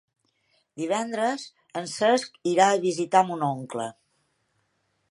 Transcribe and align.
Divendres 0.81 1.45
en 1.83 1.91
Cesc 1.93 2.41
irà 2.55 2.71
a 2.73 2.81
visitar 2.87 3.23
mon 3.31 3.47
oncle. 3.53 3.89